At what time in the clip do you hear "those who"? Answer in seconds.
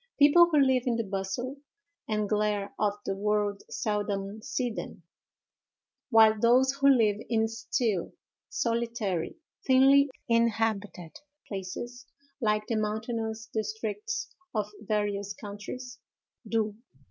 6.39-6.89